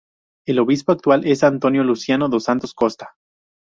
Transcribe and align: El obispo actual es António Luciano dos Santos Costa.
El 0.47 0.57
obispo 0.57 0.93
actual 0.93 1.27
es 1.27 1.43
António 1.43 1.83
Luciano 1.83 2.27
dos 2.27 2.45
Santos 2.45 2.73
Costa. 2.73 3.11